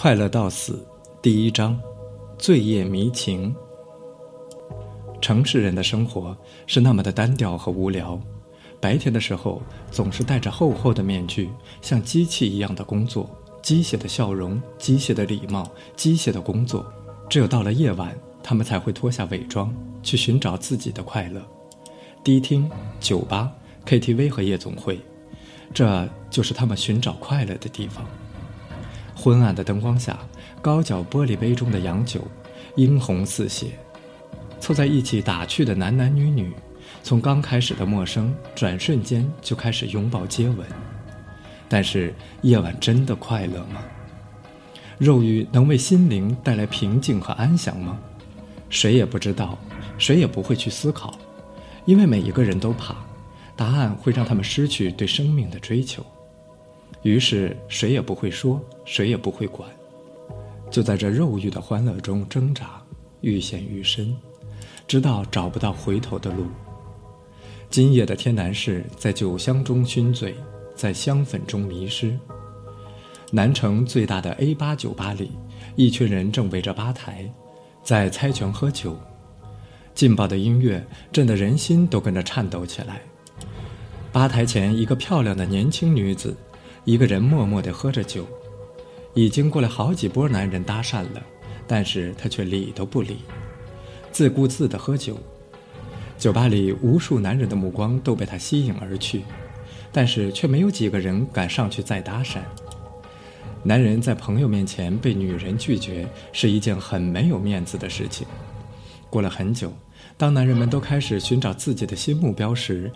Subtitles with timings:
[0.00, 0.86] 快乐到死，
[1.20, 1.76] 第一章，
[2.38, 3.52] 醉夜迷情。
[5.20, 6.38] 城市人的生活
[6.68, 8.16] 是那么的单调和无聊，
[8.80, 11.50] 白天的时候总是戴着厚厚的面具，
[11.82, 13.28] 像机器一样的工作，
[13.60, 16.86] 机械的笑容，机械的礼貌，机械的工作。
[17.28, 19.74] 只有到了夜晚，他们才会脱下伪装，
[20.04, 21.42] 去寻找自己的快乐。
[22.22, 22.70] 迪厅、
[23.00, 23.52] 酒吧、
[23.84, 25.00] KTV 和夜总会，
[25.74, 28.06] 这就是他们寻找快乐的地方。
[29.20, 30.16] 昏暗的灯光下，
[30.62, 32.20] 高脚玻璃杯中的洋酒，
[32.76, 33.72] 殷红似血。
[34.60, 36.52] 凑在一起打趣的男男女女，
[37.02, 40.58] 从刚开始的陌生，转瞬间就开始拥抱接吻。
[41.68, 43.82] 但是夜晚真的快乐吗？
[44.98, 47.98] 肉欲能为心灵带来平静和安详吗？
[48.70, 49.58] 谁也不知道，
[49.98, 51.18] 谁也不会去思考，
[51.86, 52.94] 因为每一个人都怕，
[53.56, 56.06] 答案会让他们失去对生命的追求。
[57.08, 59.66] 于是谁也不会说，谁也不会管，
[60.70, 62.82] 就在这肉欲的欢乐中挣扎，
[63.22, 64.14] 愈陷愈深，
[64.86, 66.44] 直到找不到回头的路。
[67.70, 70.34] 今夜的天南市在酒香中醺醉，
[70.74, 72.14] 在香粉中迷失。
[73.32, 75.32] 南城最大的 A 八酒吧里，
[75.76, 77.24] 一群人正围着吧台，
[77.82, 78.94] 在猜拳喝酒。
[79.94, 83.00] 劲爆的音乐震得人心都跟着颤抖起来。
[84.12, 86.36] 吧台前，一个漂亮的年轻女子。
[86.88, 88.26] 一个人默默地喝着酒，
[89.12, 91.22] 已经过了好几波男人搭讪了，
[91.66, 93.18] 但是他却理都不理，
[94.10, 95.18] 自顾自地喝酒。
[96.16, 99.22] 酒吧里无数男人的目光都被他吸引而去，
[99.92, 102.38] 但是却没有几个人敢上去再搭讪。
[103.62, 108.26] 男人在朋友面前被女人拒绝是一件很没有面子的事情。
[109.10, 109.70] 过了很久，
[110.16, 112.90] 当男人们都开始寻找自己的新目标时，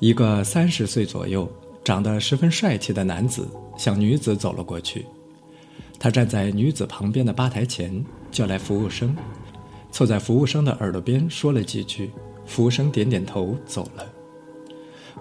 [0.00, 1.48] 一个三十岁左右。
[1.88, 5.06] 长得十分帅气的男子向女子走了过去，
[5.98, 9.16] 他站在女子旁边的吧台前，叫来服务生，
[9.90, 12.10] 凑在服务生的耳朵边说了几句，
[12.44, 14.04] 服务生点点头走了。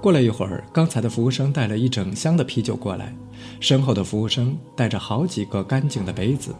[0.01, 3.15] 过了一会儿，刚才的服务生带了一整箱的啤酒过来，
[3.61, 6.53] 身后的服务生带着好几个干净的杯子，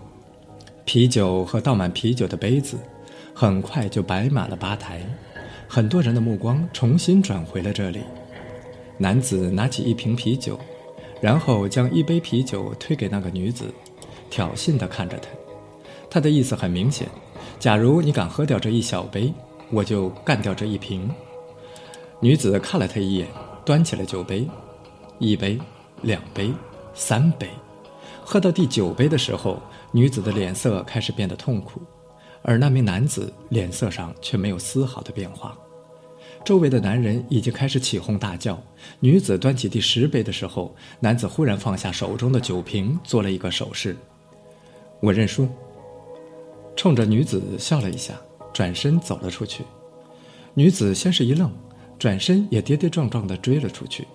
[0.85, 2.78] 啤酒和倒满啤酒的杯子，
[3.34, 5.01] 很快就摆满了吧台，
[5.67, 8.00] 很多人的目光重新转回了这里。
[8.97, 10.59] 男子拿起一瓶啤酒，
[11.22, 13.66] 然后将一杯啤酒推给那个女子，
[14.30, 15.30] 挑衅地看着她。
[16.09, 17.08] 他的意思很明显：
[17.59, 19.31] 假如你敢喝掉这一小杯，
[19.69, 21.09] 我就干掉这一瓶。
[22.19, 23.28] 女子看了他一眼，
[23.63, 24.47] 端起了酒杯，
[25.19, 25.59] 一杯，
[26.02, 26.52] 两杯，
[26.94, 27.47] 三杯，
[28.24, 31.81] 喝到第九杯的时候，女子的脸色开始变得痛苦，
[32.41, 35.56] 而那名男子脸色上却没有丝毫的变化。
[36.47, 38.58] 周围的男人已经开始起哄大叫。
[39.02, 43.97] 女子端起第十杯的时候，男子忽然放下手中的酒瓶，做了一个手势
[45.03, 45.46] ：“我认输。”
[46.74, 48.13] 冲着女子笑了一下，
[48.53, 49.66] 转身走了出去。
[50.53, 51.52] 女子先是一愣，
[52.00, 54.08] 转身也跌跌撞撞地追了出去。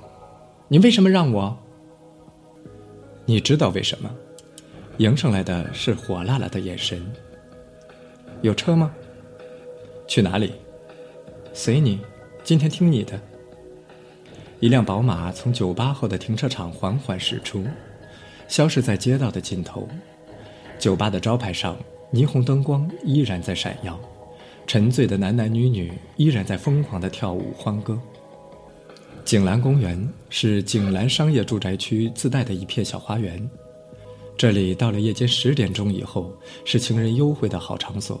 [0.68, 1.56] “你为什么让我
[3.24, 4.14] ？”“你知道为什么？”
[4.98, 7.02] 迎上来的是火辣辣的眼神。
[8.42, 8.94] “有车吗？
[10.06, 10.52] 去哪里？”
[11.54, 12.00] 随你，
[12.42, 13.20] 今天听你的。
[14.58, 17.62] 一辆宝马从酒吧后的停车场缓缓驶出，
[18.48, 19.86] 消失在街道的尽头。
[20.78, 21.76] 酒吧的招牌上，
[22.10, 24.00] 霓虹灯光依然在闪耀，
[24.66, 28.00] 沉醉的男男女女依然在疯狂地跳舞欢歌。
[29.22, 33.48] 景兰公园是景兰商业住宅区自带的一片小花园，
[34.38, 36.32] 这里到了夜间十点钟以后
[36.64, 38.18] 是情人幽会的好场所。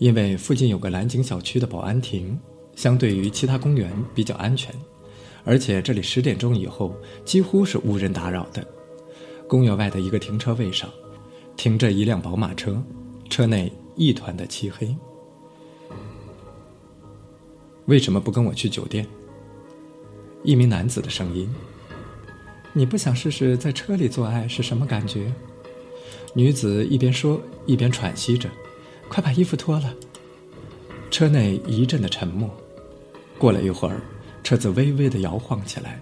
[0.00, 2.36] 因为附近有个蓝景小区的保安亭，
[2.74, 4.74] 相对于其他公园比较安全，
[5.44, 8.66] 而且这里十点钟以后几乎是无人打扰的。
[9.46, 10.88] 公园外的一个停车位上，
[11.54, 12.82] 停着一辆宝马车，
[13.28, 14.96] 车内一团的漆黑。
[17.84, 19.06] 为什么不跟我去酒店？
[20.42, 21.46] 一名男子的声音。
[22.72, 25.30] 你不想试试在车里做爱是什么感觉？
[26.32, 28.48] 女子一边说一边喘息着。
[29.10, 29.92] 快把衣服脱了。
[31.10, 32.48] 车内一阵的沉默，
[33.36, 34.00] 过了一会儿，
[34.44, 36.00] 车子微微的摇晃起来。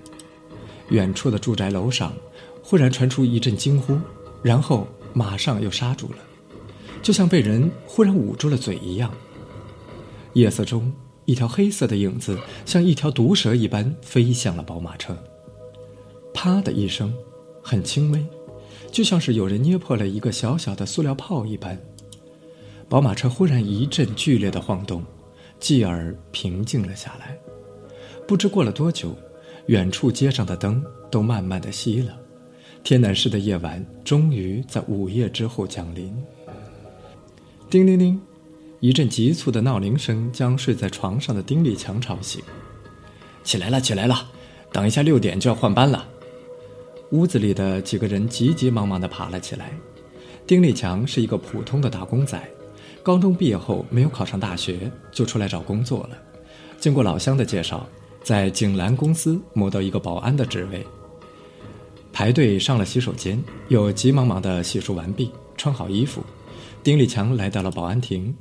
[0.90, 2.12] 远处的住宅楼上，
[2.62, 3.98] 忽然传出一阵惊呼，
[4.42, 6.18] 然后马上又刹住了，
[7.02, 9.10] 就像被人忽然捂住了嘴一样。
[10.34, 10.92] 夜色中，
[11.24, 15.16] 一条黑色的影子像一条毒蛇一般飞向了宝马车。
[16.34, 17.12] 啪的一声，
[17.62, 18.24] 很轻微，
[18.92, 21.80] 就像是有人捏破了一个小小的塑料泡一般。
[22.88, 25.04] 宝马车忽然一阵剧烈的晃动，
[25.60, 27.38] 继而平静了下来。
[28.26, 29.14] 不知过了多久，
[29.66, 32.18] 远处街上的灯都慢慢的熄了，
[32.82, 36.16] 天南市的夜晚终于在午夜之后降临。
[37.68, 38.18] 叮铃铃，
[38.80, 42.42] 一阵急促的闹铃声将睡在床上的丁立强吵醒。
[43.44, 44.30] 起来了，起来了，
[44.72, 46.08] 等一下六点就要换班了。
[47.10, 49.72] 屋子里的几个人急急忙忙地爬了起来。
[50.46, 52.42] 丁立强是一个普通的打工仔，
[53.02, 56.10] 高中毕业后没有考上大学，就出来找工作了。
[56.78, 57.86] 经过老乡的介绍，
[58.22, 60.86] 在景兰公司摸到一个保安的职位。
[62.12, 66.22] 排队上了洗手间，又急忙忙地洗漱完毕，穿好衣服，
[66.82, 68.34] 丁立强来到了保安亭。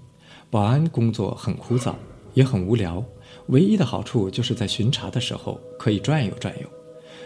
[0.50, 1.94] 保安工作很枯燥，
[2.34, 3.04] 也很无聊，
[3.48, 6.68] 唯一的好处就是在巡查的时候可以转悠转悠，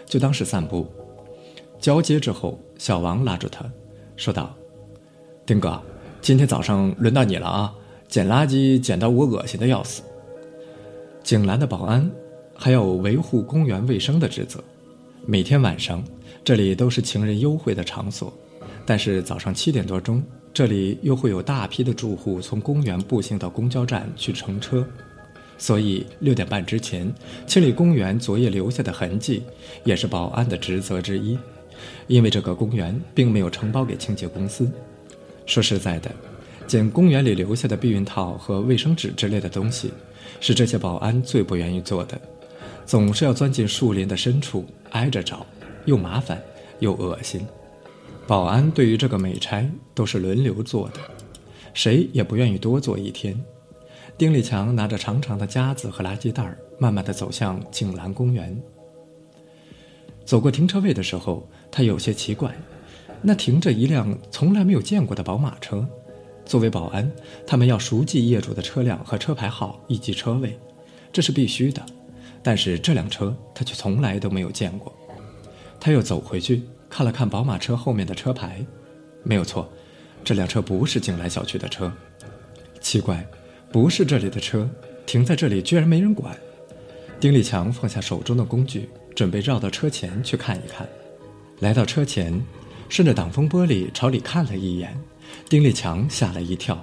[0.06, 0.92] 就当是散步。
[1.80, 3.64] 交接之后，小王拉住他，
[4.16, 4.54] 说道
[5.46, 5.82] ：“丁哥，
[6.22, 7.74] 今天早上轮到你了啊！
[8.08, 10.04] 捡垃圾捡到我恶心的要死。”
[11.24, 12.10] 景兰的保安
[12.54, 14.64] 还有维护公园卫生的职责，
[15.26, 16.04] 每天晚上。
[16.44, 18.34] 这里都是情人幽会的场所，
[18.86, 20.24] 但是早上七点多钟，
[20.54, 24.86] 这里又会有大批的住户从公园步行到公交站去乘车，
[25.58, 27.12] 所以六点半之前
[27.46, 29.44] 清理公园昨夜留下的痕迹，
[29.84, 31.38] 也是保安的职责之一。
[32.08, 34.70] 因为这个公园并没有承包给清洁公司。
[35.52, 36.10] 说实在的，
[36.66, 39.92] 捡公园里留下的避孕套和卫生纸之类的东西，
[40.40, 42.18] 是这些保安最不愿意做的，
[42.86, 45.46] 总是要钻进树林的深处挨着找。
[45.84, 46.42] 又麻烦
[46.80, 47.46] 又恶心，
[48.26, 51.02] 保安对于这个美差都是轮流做的，
[51.74, 53.38] 谁也不愿意多做一天。
[54.18, 58.58] 丁立强拿着长长的夹子和垃圾袋儿，慢慢的走向景兰公园。
[60.24, 62.56] 走过停车位的时候，他有些奇怪，
[63.22, 65.88] 那停着一辆从来没有见过的宝马车。
[66.46, 67.10] 作为保安，
[67.46, 70.58] 他们要熟记业主的车辆和车牌号以及车位，
[71.14, 71.82] 这是必须的。
[72.44, 74.94] 但是这辆车他却从来都没有见过。
[75.80, 78.66] 他又走回去看了看宝马车后面的车牌，
[79.24, 79.72] 没有错，
[80.24, 81.92] 这辆车不是景兰小区的车。
[82.80, 83.26] 奇怪，
[83.72, 84.68] 不是这里的车，
[85.06, 86.36] 停在这里居然没人管。
[87.20, 90.90] 丁立强放下手中的工具，准备绕到车前去看一看。
[91.60, 92.44] 来到车前，
[92.92, 95.02] 顺着挡风玻璃朝里看了一眼，
[95.48, 96.78] 丁立强吓了一跳。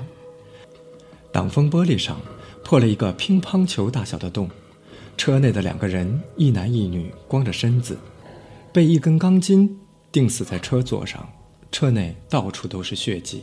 [1.31, 2.19] 挡风玻璃上
[2.65, 4.49] 破了一个乒乓球大小的洞，
[5.19, 7.99] 车内的两个人，一男一女，光着身子。
[8.73, 9.79] 被一根钢筋
[10.11, 11.29] 钉死在车座上，
[11.71, 13.43] 车内到处都是血迹。